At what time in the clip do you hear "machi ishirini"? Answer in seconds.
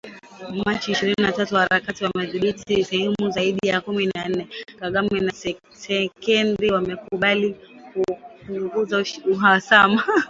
0.65-1.21